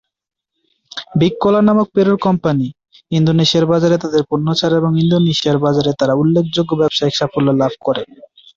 Big 1.19 1.33
Cola 1.41 1.61
নামক 1.67 1.87
পেরুর 1.95 2.17
company, 2.25 2.67
ইন্দোনেশিয়ার 3.11 3.65
বাজারে 3.71 3.95
তাদের 4.03 4.21
পণ্য 4.29 4.47
ছাড়ে 4.59 4.75
এবং 4.77 4.91
ইন্দোনেশিয়ার 5.03 5.57
বাজারে 5.65 5.91
তারা 5.99 6.13
উল্লেখযোগ্য 6.21 6.71
ব্যবসায়িক 6.81 7.15
সাফল্য 7.19 7.47
লাভ 7.61 7.73
করে। 7.87 8.03